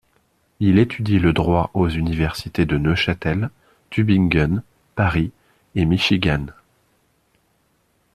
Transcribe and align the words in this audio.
Il 0.59 0.79
étudie 0.79 1.19
le 1.19 1.31
droit 1.31 1.69
aux 1.75 1.87
universités 1.87 2.65
de 2.65 2.79
Neuchâtel, 2.79 3.51
Tübingen, 3.91 4.63
Paris 4.95 5.31
et 5.75 5.85
Michigan. 5.85 6.47